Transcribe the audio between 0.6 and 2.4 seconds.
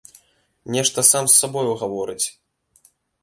Нешта сам з сабою гаворыць.